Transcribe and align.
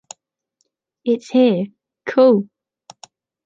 It’s 1.05 1.29
here. 1.29 1.67
Cool. 2.07 2.49